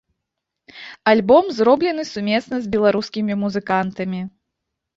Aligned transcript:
Альбом 1.11 1.45
зроблены 1.59 2.03
сумесна 2.13 2.55
з 2.65 2.73
беларускімі 2.73 3.39
музыкантамі. 3.45 4.21